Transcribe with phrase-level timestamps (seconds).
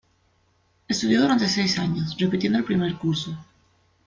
[0.87, 3.37] Estudió durante seis años, repitiendo el primer curso.